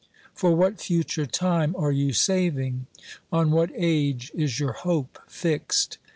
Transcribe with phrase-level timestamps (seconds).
[0.33, 2.87] For what future time are you saving?
[3.31, 5.99] On what age is your hope fixed